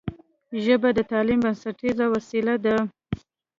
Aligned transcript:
ژبه 0.63 0.89
د 0.93 0.99
تعلیم 1.11 1.39
بنسټیزه 1.45 2.05
وسیله 2.13 2.55
ده 2.65 2.75